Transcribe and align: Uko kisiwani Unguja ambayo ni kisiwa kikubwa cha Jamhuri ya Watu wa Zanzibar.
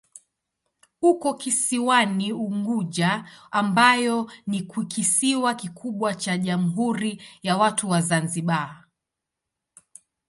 Uko 1.01 1.33
kisiwani 1.33 2.33
Unguja 2.33 3.25
ambayo 3.51 4.31
ni 4.47 4.61
kisiwa 4.87 5.55
kikubwa 5.55 6.15
cha 6.15 6.37
Jamhuri 6.37 7.21
ya 7.43 7.57
Watu 7.57 7.89
wa 7.89 8.01
Zanzibar. 8.01 8.85